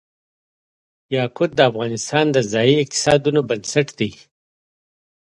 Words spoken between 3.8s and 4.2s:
دی.